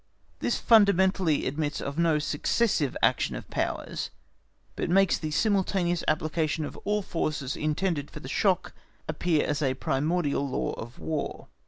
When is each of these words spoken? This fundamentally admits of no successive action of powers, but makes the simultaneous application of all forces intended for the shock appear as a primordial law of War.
This 0.39 0.57
fundamentally 0.57 1.45
admits 1.45 1.79
of 1.79 1.99
no 1.99 2.17
successive 2.17 2.97
action 3.03 3.35
of 3.35 3.47
powers, 3.51 4.09
but 4.75 4.89
makes 4.89 5.19
the 5.19 5.29
simultaneous 5.29 6.03
application 6.07 6.65
of 6.65 6.75
all 6.85 7.03
forces 7.03 7.55
intended 7.55 8.09
for 8.09 8.19
the 8.19 8.27
shock 8.27 8.73
appear 9.07 9.45
as 9.45 9.61
a 9.61 9.75
primordial 9.75 10.49
law 10.49 10.73
of 10.73 10.97
War. 10.97 11.49